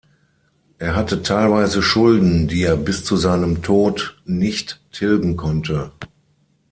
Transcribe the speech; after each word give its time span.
Er 0.79 0.95
hatte 0.95 1.21
teilweise 1.21 1.83
Schulden, 1.83 2.47
die 2.47 2.63
er 2.63 2.75
bis 2.75 3.05
zu 3.05 3.17
seinem 3.17 3.61
Tod 3.61 4.19
nicht 4.25 4.81
tilgen 4.91 5.37
konnte. 5.37 5.91